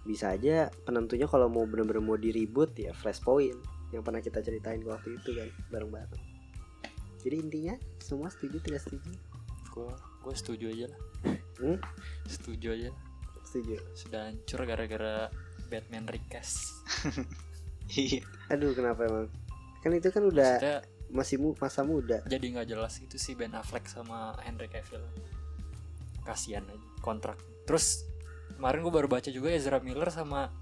[0.00, 3.60] Bisa aja penentunya kalau mau bener-bener mau di reboot ya flashpoint
[3.92, 6.24] yang pernah kita ceritain waktu itu kan bareng-bareng.
[7.20, 9.12] Jadi intinya semua setuju tidak setuju?
[9.68, 9.92] gue
[10.24, 11.00] gue setuju aja lah
[11.60, 11.78] Hmm?
[12.32, 12.90] setuju aja
[13.48, 13.80] Setuju.
[13.96, 15.32] sudah hancur gara-gara
[15.66, 16.84] Batman recast
[17.96, 19.28] iya Aduh kenapa emang?
[19.80, 22.20] Kan itu kan udah Maksudnya masih mu masa muda.
[22.28, 25.00] jadi nggak jelas itu sih Ben Affleck sama Henry Cavill
[26.20, 28.04] kasihan aja kontrak terus
[28.52, 30.52] kemarin gue baru baca juga Ezra Miller sama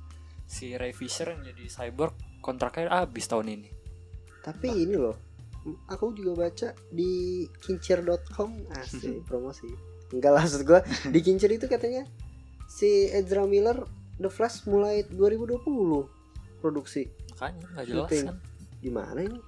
[0.46, 3.70] si Ray Fisher yang jadi cyborg kontraknya habis tahun ini
[4.38, 5.18] Tapi ini loh,
[5.90, 9.66] aku juga baca di kincir.com asik promosi.
[10.14, 10.78] Enggak lah maksud gue
[11.10, 12.06] di kincir itu katanya
[12.66, 13.82] si Ezra Miller
[14.16, 15.62] The Flash mulai 2020
[16.58, 17.06] produksi.
[17.36, 18.26] makanya nggak jelas Syuting.
[18.26, 18.36] kan?
[18.80, 19.38] Gimana ini?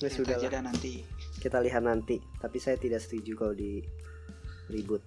[0.00, 0.92] Ya Lihat sudah aja nanti.
[1.36, 2.16] Kita lihat nanti.
[2.38, 3.82] Tapi saya tidak setuju kalau di
[4.70, 5.02] ribut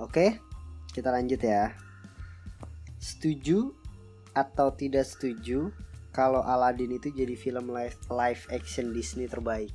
[0.00, 0.40] oke
[0.90, 1.76] kita lanjut ya.
[2.98, 3.74] Setuju
[4.32, 5.68] atau tidak setuju
[6.10, 9.68] kalau Aladdin itu jadi film live live action Disney terbaik?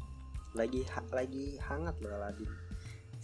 [0.58, 2.50] Lagi ha- lagi hangat loh Aladdin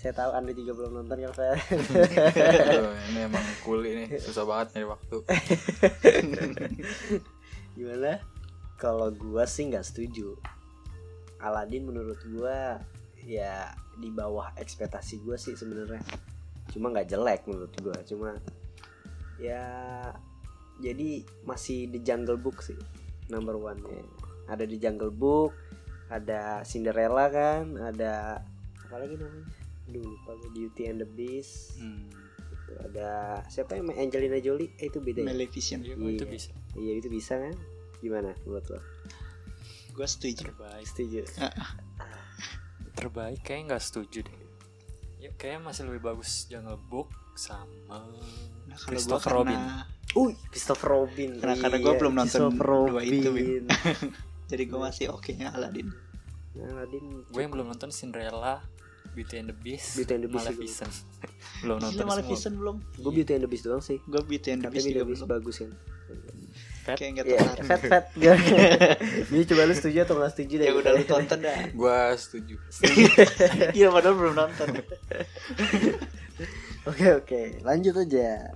[0.04, 4.12] saya tahu anda juga belum nonton kan saya Aduh, ini emang cool ini.
[4.20, 5.18] Susah banget nyari waktu.
[7.80, 8.20] Gimana?
[8.76, 10.36] Kalau gua sih nggak setuju.
[11.40, 12.84] Aladdin menurut gua
[13.24, 16.04] ya di bawah ekspektasi gua sih sebenarnya.
[16.76, 17.96] Cuma nggak jelek menurut gua.
[18.04, 18.36] Cuma
[19.40, 19.64] ya
[20.84, 22.78] jadi masih di Jungle Book sih
[23.32, 24.04] number one nya
[24.52, 25.56] ada di Jungle Book
[26.12, 28.44] ada Cinderella kan ada
[28.84, 29.63] apa lagi namanya
[29.94, 31.78] Aduh, lupa Beauty and the Beast.
[31.78, 32.10] Hmm.
[32.10, 32.74] Gitu.
[32.82, 33.10] ada
[33.46, 34.74] siapa yang main Angelina Jolie?
[34.82, 35.30] Eh itu beda ya?
[35.30, 35.86] Maleficent.
[35.86, 36.34] Iya, kok itu Iya.
[36.34, 36.52] bisa.
[36.74, 37.54] Iya itu bisa kan?
[38.02, 38.82] Gimana buat lo?
[39.94, 40.50] Gue setuju.
[40.50, 40.86] Terbaik.
[40.90, 41.22] Setuju.
[42.94, 44.38] Terbaik kayaknya nggak setuju deh.
[45.20, 49.60] Ya kayaknya masih lebih bagus Jungle Book sama nah, kalau gue Christopher karena Robin.
[50.14, 51.30] Uy, Christopher Robin.
[51.38, 53.64] Karena- karena gua belum nonton Christopher dua itu, Robin.
[54.52, 55.90] jadi gue masih oke nya Aladdin.
[56.54, 58.62] Nah, Aladdin gue yang belum nonton Cinderella
[59.14, 60.94] Beauty and the Beast Beauty and the Beast Maleficent
[61.64, 63.98] belum Gila nonton semua Maleficent belum gue Beauty and the Beast doang sih.
[64.04, 65.72] gue Beauty and the Tapi Beast juga belum bagus kan.
[66.84, 68.06] Fat kayak nggak Iya, tertarik fat fat.
[69.32, 70.68] Jadi coba lu setuju atau nggak setuju deh.
[70.68, 72.56] ya udah lu tonton dah Gua setuju.
[73.78, 74.68] iya padahal belum nonton
[76.84, 78.52] Oke oke, lanjut aja.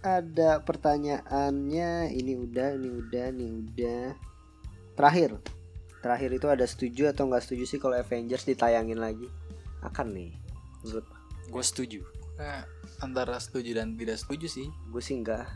[0.00, 4.16] Ada pertanyaannya, ini udah, ini udah, ini udah.
[4.96, 5.36] Terakhir,
[6.00, 9.28] terakhir itu ada setuju atau nggak setuju sih kalau Avengers ditayangin lagi?
[9.80, 10.34] Akan nih,
[10.82, 11.06] menurut
[11.48, 12.00] gue setuju
[12.38, 12.62] Nah,
[13.02, 14.66] antara setuju dan tidak setuju sih.
[14.90, 15.48] gue sih enggak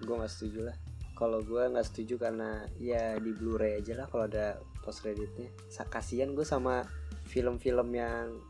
[0.00, 0.76] gue nggak setuju lah
[1.14, 5.48] kalau gue nggak setuju karena ya di Blu-ray aja lah kalau ada post creditnya
[5.86, 6.82] kasian gue sama
[7.28, 8.40] film-film yang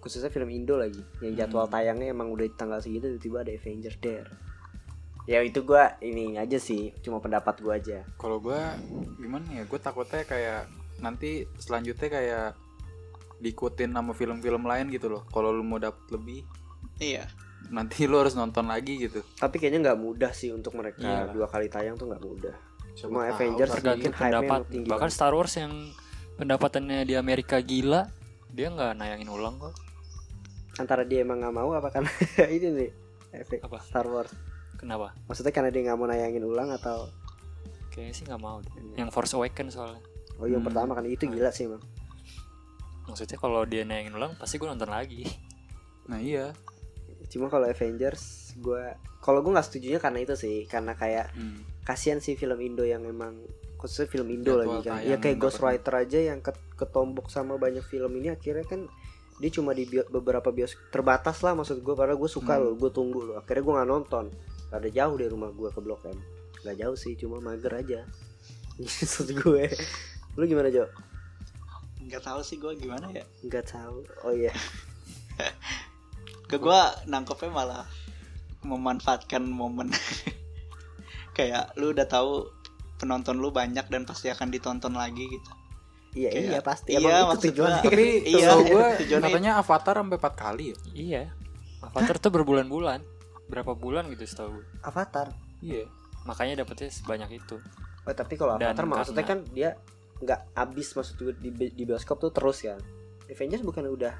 [0.00, 1.76] khususnya film Indo lagi yang jadwal Hmm.
[1.76, 4.28] tayangnya emang udah di tanggal segitu tiba-tiba ada Avengers there
[5.28, 8.74] ya itu gue ini aja sih cuma pendapat gue aja Kalau gua
[9.20, 9.62] gimana ya?
[9.68, 10.66] Gue takutnya kayak
[10.98, 12.48] nanti selanjutnya kayak
[13.40, 15.22] diikutin sama film-film lain gitu loh.
[15.26, 16.44] Kalau lu mau dapet lebih,
[16.96, 17.24] iya
[17.66, 19.20] nanti lu harus nonton lagi gitu.
[19.36, 21.30] tapi kayaknya nggak mudah sih untuk mereka Iya.
[21.30, 22.56] dua kali tayang tuh nggak mudah
[22.98, 25.14] Cuma tahu Avengers mungkin pendapat tinggi bahkan banget.
[25.14, 25.70] Star Wars yang
[26.34, 28.08] pendapatannya di Amerika gila
[28.48, 29.76] dia nggak nayangin ulang kok
[30.76, 32.10] antara dia emang nggak mau apa karena
[32.48, 32.90] ini nih
[33.36, 33.78] efek Apa?
[33.78, 34.32] Star Wars
[34.74, 37.06] kenapa maksudnya karena dia nggak mau nayangin ulang atau
[37.88, 38.72] kayaknya sih nggak mau deh.
[38.96, 40.02] Yang Force Awakens soalnya
[40.36, 40.66] Oh yang Hmm.
[40.66, 41.84] pertama kan itu gila sih emang.
[43.10, 45.26] Maksudnya kalau dia nayangin ulang pasti gue nonton lagi
[46.02, 46.50] Nah iya.
[47.28, 48.22] Cuma kalau Avengers
[48.56, 48.82] gue
[49.18, 51.62] kalau gue nggak setujunya karena itu sih karena kayak Hmm.
[51.80, 53.38] kasihan sih film Indo yang emang
[53.76, 55.00] khususnya film Indo Jadwal lagi kan.
[55.04, 55.58] Ya kayak Ghost.
[55.58, 58.90] Rider aja yang ket- ketombok sama banyak film ini akhirnya kan
[59.36, 62.62] dia cuma di bio- beberapa bios terbatas lah maksud gue karena gue suka Hmm.
[62.62, 64.24] loh gue tunggu loh akhirnya gue nggak nonton
[64.68, 66.18] ada jauh dari rumah gue ke Blok M
[66.60, 68.04] nggak jauh sih cuma mager aja
[68.80, 69.64] maksud gue
[70.32, 70.84] lu gimana Jo
[72.10, 73.22] nggak tahu sih gue gimana ya.
[73.40, 74.02] Nggak tahu.
[74.26, 74.50] Oh iya.
[76.50, 77.84] Ke gue nangkepnya malah
[78.60, 79.94] memanfaatkan momen.
[81.36, 82.50] Kayak lu udah tahu
[82.98, 85.50] penonton lu banyak dan pasti akan ditonton lagi gitu.
[86.10, 86.88] Iya Kayak- iya pasti.
[86.90, 87.80] iya, emang itu maksud tujuannya.
[87.80, 87.86] gua.
[87.86, 88.86] Tapi Iya, gue
[89.22, 90.76] katanya Avatar sampai 4 kali ya.
[90.92, 91.22] iya.
[91.80, 93.00] Avatar tuh berbulan-bulan.
[93.46, 95.30] Berapa bulan gitu setahu gue Avatar?
[95.60, 95.86] Iya.
[96.20, 97.56] makanya dapetnya sebanyak itu.
[98.04, 99.72] Oh tapi kalau Dan Avatar maksudnya kan dia
[100.20, 102.80] nggak abis maksud gue di, di bioskop tuh terus kan.
[103.26, 104.14] Avengers bukan udah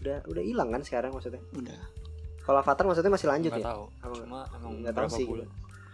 [0.00, 1.42] udah udah hilang kan sekarang maksudnya.
[1.52, 1.76] udah
[2.40, 3.68] Kalau Avatar maksudnya masih lanjut nggak ya.
[3.68, 5.26] tahu Apa cuma emang nggak tahu sih.
[5.28, 5.48] bulan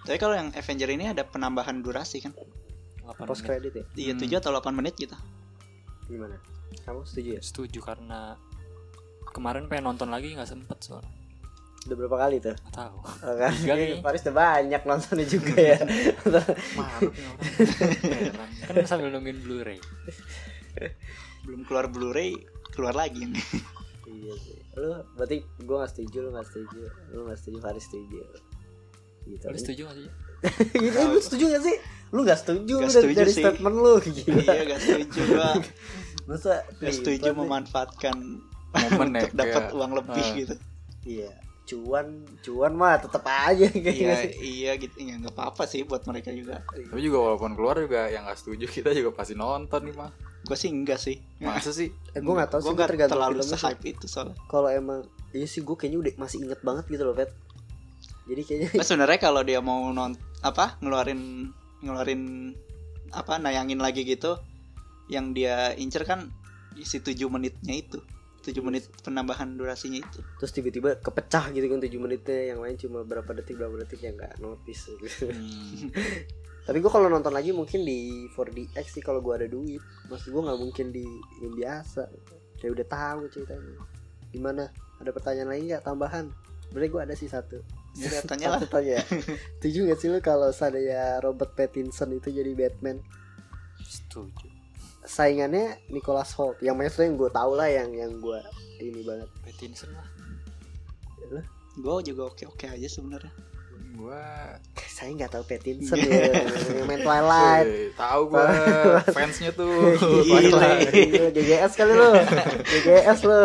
[0.07, 2.31] tapi kalau yang Avenger ini ada penambahan durasi kan
[3.03, 3.49] 8 Post menit.
[3.51, 3.85] credit ya.
[3.99, 4.23] iya Hmm.
[4.23, 5.17] 7 atau 8 menit gitu
[6.07, 6.39] Gimana?
[6.87, 7.41] Kamu setuju ya?
[7.43, 8.39] setuju karena
[9.35, 11.11] kemarin pengen nonton lagi nggak sempet soalnya
[11.87, 12.53] Udah berapa kali tuh?
[12.53, 13.53] nggak tahu Oh, kan?
[13.55, 14.03] Kali.
[14.03, 15.79] Paris udah banyak nontonnya juga ya.
[16.75, 17.46] Maruk nih orang.
[18.03, 18.51] Heran.
[18.66, 19.79] kan sambil nungguin Blu-ray
[21.42, 22.35] belum keluar Blu-ray
[22.70, 23.40] keluar lagi ini
[24.07, 24.59] iya sih.
[24.77, 26.81] Lu berarti gue gak setuju, lu gak setuju.
[27.09, 28.20] Lu gak setuju, Faris setuju.
[29.25, 29.44] Gitu.
[29.49, 30.09] lu setuju gak sih
[30.77, 31.77] Gitu, lu setuju gak sih?
[32.12, 33.42] Lu gak setuju dari, setuju dari sih.
[33.42, 34.42] statement lu gila.
[34.44, 35.51] iya gak setuju gua
[36.27, 37.37] Masa gak setuju nih?
[37.37, 38.16] memanfaatkan
[38.77, 40.35] Momen ya, untuk dapat uang lebih ah.
[40.37, 40.55] gitu
[41.07, 41.31] Iya,
[41.67, 42.07] cuan,
[42.41, 44.33] cuan mah tetap aja iya kayaknya sih.
[44.41, 48.23] iya gitu ya nggak apa-apa sih buat mereka juga Tapi juga walaupun keluar juga yang
[48.23, 50.11] nggak setuju kita juga pasti nonton nih mah.
[50.47, 51.91] gue sih enggak sih Masa sih?
[52.15, 55.03] Eh, gue gak tau gue sih, gue nggak tergantung terlalu se-hype itu soalnya Kalau emang,
[55.35, 57.35] iya sih gue kayaknya udah masih inget banget gitu loh, Pet.
[58.31, 61.51] Jadi kayaknya Nah, sebenarnya kalau dia mau non apa ngeluarin
[61.83, 62.55] ngeluarin
[63.11, 64.39] apa nayangin lagi gitu
[65.11, 66.31] yang dia incer kan
[66.79, 67.99] si 7 menitnya itu
[68.47, 70.23] 7 menit penambahan durasinya itu.
[70.39, 74.15] Terus tiba-tiba kepecah gitu kan 7 menitnya yang lain cuma berapa detik berapa detik yang
[74.15, 75.27] nggak notice gitu.
[75.27, 75.91] Hmm.
[76.67, 79.83] tapi gue kalau nonton lagi mungkin di 4DX sih kalau gue ada duit.
[80.07, 81.07] Maksud gue nggak mungkin di
[81.43, 82.07] yang biasa.
[82.63, 83.75] Kayak udah tahu ceritanya.
[84.31, 84.71] Gimana?
[85.03, 85.83] Ada pertanyaan lagi nggak?
[85.83, 86.27] Tambahan?
[86.67, 87.59] Sebenernya gue ada sih satu.
[87.99, 88.61] Ya, tanya lah.
[88.63, 89.03] Tanya.
[89.59, 93.03] Setuju gak sih lu kalau saya Robert Pattinson itu jadi Batman?
[93.83, 94.56] Setuju.
[95.07, 98.40] Saingannya Nicholas Holt Yang maksudnya yang gue tau lah yang yang gue
[98.79, 100.05] ini banget Pattinson lah.
[101.77, 103.33] gue juga oke oke aja sebenarnya
[103.95, 104.21] Gua
[104.87, 106.29] Saya nggak tahu Pattinson ya
[106.69, 108.45] Yang main Twilight Eh, tahu gua
[109.09, 109.97] fansnya tuh.
[110.25, 110.92] Twilight
[111.33, 112.11] GGS kali lu
[112.62, 113.40] GGS lu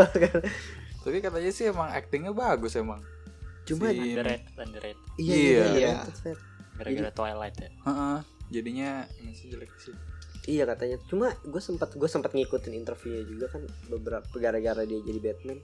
[1.02, 3.02] Tapi katanya sih emang aktingnya bagus emang.
[3.64, 5.02] Cuma Si- Underrated, underrated.
[5.16, 5.42] Iya Iya.
[5.42, 5.92] iya, Iya.
[6.06, 6.36] iya.
[6.78, 7.70] Gara-gara Twilight ya.
[7.82, 8.18] Heeh.
[8.52, 9.96] Jadinya masih jelek sih.
[10.44, 10.98] Iya katanya.
[11.04, 15.60] Cuma gue sempat gue sempat ngikutin interviewnya juga kan beberapa gara-gara dia jadi Batman.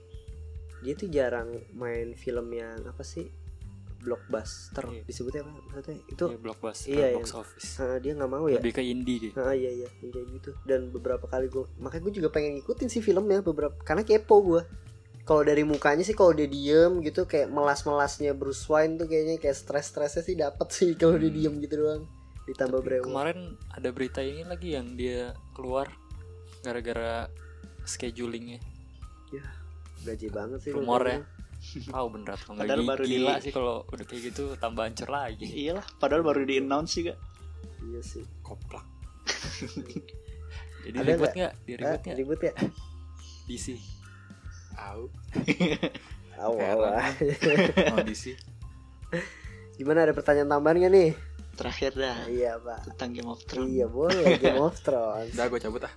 [0.78, 3.26] Dia tuh jarang main film yang apa sih
[3.98, 5.02] blockbuster Iya.
[5.04, 7.68] disebutnya apa maksudnya itu Iya, blockbuster, Iya, box yang- office.
[7.76, 9.32] eh, dia nggak mau ya Lebih ke indie dia.
[9.36, 13.00] Ah iya iya kayak gitu dan beberapa kali gue makanya gue juga pengen ngikutin sih
[13.00, 14.62] filmnya beberapa karena kepo gue
[15.24, 19.58] kalau dari mukanya sih kalau dia diem gitu kayak melas-melasnya Bruce Wayne tuh kayaknya kayak
[19.58, 21.36] stres-stresnya sih dapat sih kalau dia Hmm.
[21.36, 22.06] diem gitu doang
[22.48, 25.20] ditambah brewok Kemarin ada berita ini lagi yang dia
[25.52, 25.92] keluar
[26.60, 27.28] gara-gara
[27.84, 28.58] schedulingnya.
[29.98, 31.20] gaji banget sih Rumor lu ya.
[31.90, 35.08] Tahu bener atau enggak Padahal baru di- gila sih kalau udah kayak gitu tambah hancur
[35.08, 35.44] lagi.
[35.44, 37.18] iyalah padahal baru di announce sih gak
[37.82, 38.86] iya sih Koplak.
[40.80, 41.52] Jadi Ada ribet nggak?
[41.58, 42.16] Di Ah, ribet nggak?
[42.16, 42.52] ribut ya
[43.44, 43.66] DC.
[44.72, 45.04] Tahu.
[46.38, 47.12] awal Heran.
[47.90, 48.24] Oh, DC.
[49.74, 51.10] gimana ada pertanyaan tambahan gak nih
[51.58, 55.58] terakhir dah iya pak tentang Game of Thrones iya boleh Game of Thrones Udah gue
[55.58, 55.92] cabut ah.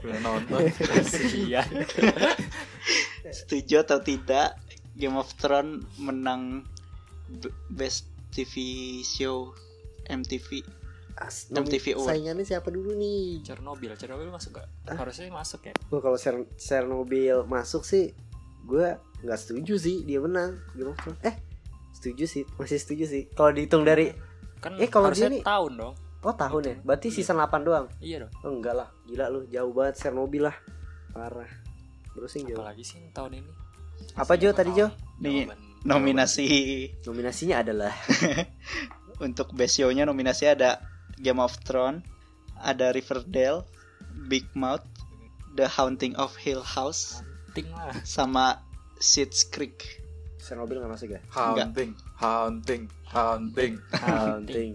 [0.00, 0.58] Udah nonton.
[1.34, 1.66] Iya.
[3.36, 4.54] setuju atau tidak
[4.92, 6.62] Game of Thrones menang
[7.68, 8.54] best TV
[9.02, 9.52] show
[10.04, 10.62] MTV
[11.14, 12.08] As- MTV Award.
[12.08, 14.68] saingannya siapa dulu nih Chernobyl, Chernobyl masuk gak?
[14.86, 14.96] Ah.
[14.96, 15.72] Harusnya masuk ya.
[15.86, 18.16] Gua kalau Cher- Chernobyl masuk sih
[18.62, 21.34] gue nggak setuju sih dia menang Game of Thrones eh
[21.92, 24.10] setuju sih masih setuju sih kalau dihitung dari
[24.62, 25.94] Kan Eh, kalau harusnya dia nih- tahun dong.
[26.22, 26.74] oh tahun ya?
[26.80, 27.86] Berarti season 8 doang?
[27.98, 28.32] Iya dong.
[28.40, 30.56] oh, enggak lah gila lu jauh banget Chernobyl lah.
[31.10, 31.50] Parah.
[32.12, 33.50] Browsing jauh Apalagi sih tahun ini.
[34.14, 34.86] apa Jo tadi Jo?
[35.18, 35.46] Nih,
[35.82, 36.46] nominasi.
[37.06, 37.90] Nominasinya adalah?
[39.20, 40.82] Untuk best show-nya nominasi ada
[41.16, 42.02] Game of Thrones
[42.56, 43.62] ada Riverdale
[44.26, 44.82] Big Mouth
[45.52, 47.22] The Haunting of Hill House
[47.54, 47.94] lah.
[48.02, 48.62] sama
[48.96, 50.01] Schitt's Creek
[50.42, 53.78] Chernobyl nggak masuk ya Haunting, haunting, haunting.
[53.94, 54.72] Haunting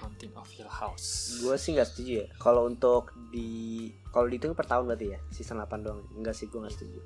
[0.00, 1.38] Haunting of Hill House.
[1.40, 5.60] gue sih nggak setuju ya kalau untuk di kalau dihitung per tahun berarti ya season
[5.60, 7.00] 8 doang enggak sih gue nggak setuju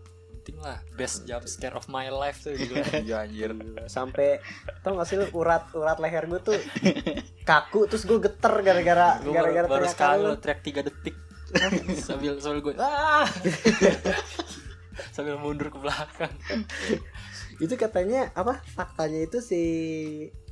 [0.49, 0.81] Ting lah.
[0.97, 2.81] Best jump scare of my life tuh gila.
[3.05, 3.53] Iya anjir.
[3.85, 4.41] Sampai
[4.81, 6.57] tau gak sih lu urat urat leher gue tuh
[7.45, 10.35] kaku terus gue geter gara-gara gara-gara baru, baru teriakan sekali lu.
[10.41, 11.17] teriak 3 detik.
[12.09, 13.25] sambil sambil gue ah
[15.17, 16.33] sambil mundur ke belakang
[17.59, 19.63] itu katanya apa faktanya itu si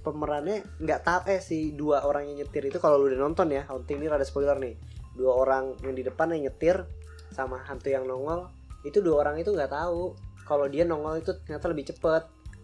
[0.01, 3.67] pemerannya nggak tahu eh si dua orang yang nyetir itu kalau lu udah nonton ya
[3.67, 4.75] haunting ini rada spoiler nih
[5.13, 6.87] dua orang yang di depan yang nyetir
[7.29, 8.51] sama hantu yang nongol
[8.83, 12.23] itu dua orang itu nggak tahu kalau dia nongol itu ternyata lebih cepet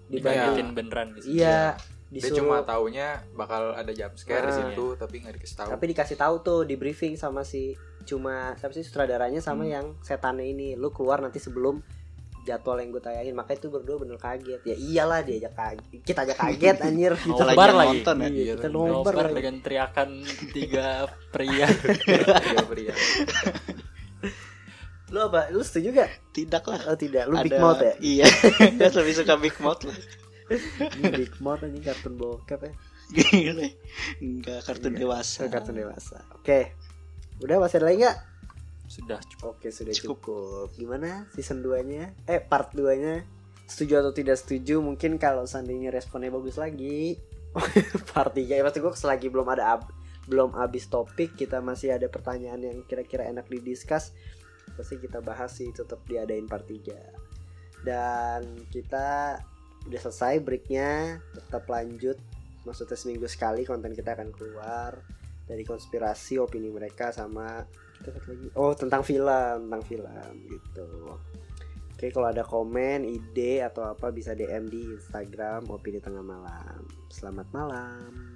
[0.09, 1.74] dibanding beneran gitu iya
[2.07, 4.57] Dia disuruh cuma taunya bakal ada jump scare di Ah.
[4.68, 5.68] situ tapi nggak dikasih tahu.
[5.72, 7.72] tapi dikasih tahu tuh di briefing sama si
[8.05, 9.72] cuma siapa sih sutradaranya sama Hmm.
[9.72, 11.81] yang setannya ini lu keluar nanti sebelum
[12.42, 14.61] jadwal yang gue tayangin makanya itu berdua bener kaget.
[14.62, 17.12] Ya iyalah dia aja kaget kita aja kaget anjir.
[17.14, 17.88] Gitu lagi Nobar lagi.
[18.00, 18.28] nonton ya?
[18.28, 20.09] Iya, kita nobar dengan teriakan
[20.50, 21.66] tiga pria.
[22.02, 22.92] Iya, pria.
[25.12, 25.48] lu apa?
[25.48, 26.11] Lu setuju gak?
[26.33, 26.81] Tidak lah.
[26.88, 27.24] Oh tidak.
[27.26, 27.94] Lu big Ada- mouth ya?
[28.00, 28.26] iya.
[28.72, 29.96] Dia lebih suka Big Mouth lah.
[30.72, 32.72] Ini big mouth ini kartun bokep ya?
[33.12, 33.66] Gila.
[34.18, 34.98] enggak kartun Iya.
[34.98, 35.40] dewasa.
[35.46, 36.16] Kartun dewasa.
[36.33, 36.74] Oke.
[37.38, 38.16] Udah masih ada lagi gak
[38.92, 39.57] sudah cukup.
[39.57, 40.18] Oke sudah Cukup.
[40.20, 40.66] cukup.
[40.76, 43.24] Gimana season 2 nya Eh part 2 nya
[43.64, 44.85] Setuju atau tidak setuju?
[44.85, 47.16] Mungkin kalau seandainya responnya bagus lagi
[48.12, 49.88] Part 3 ya Pasti gue selagi belum ada ab-
[50.28, 54.12] Belum habis topik Kita masih ada pertanyaan yang kira-kira enak didiskus
[54.76, 56.92] Pasti kita bahas sih Tetap diadain part 3
[57.81, 59.40] Dan kita
[59.83, 62.20] Udah selesai breaknya Tetap lanjut.
[62.62, 65.00] Maksudnya seminggu sekali konten kita akan keluar
[65.42, 67.64] Dari konspirasi opini mereka sama
[68.10, 68.46] satu lagi.
[68.58, 70.88] Oh tentang film tentang film gitu.
[71.92, 76.82] Oke kalau ada komen ide atau apa bisa dm di instagram opini tengah malam.
[77.12, 78.31] Selamat malam